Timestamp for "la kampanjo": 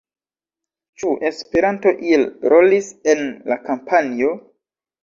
3.53-4.35